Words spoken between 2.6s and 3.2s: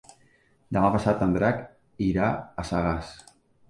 a Sagàs.